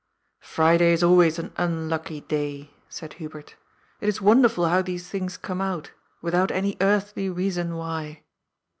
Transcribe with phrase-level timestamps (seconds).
[0.39, 3.55] "Friday is always an unlucky day," said Hubert."
[4.01, 5.91] It is wonderful how these things come out,
[6.23, 8.23] without any earthly reason why."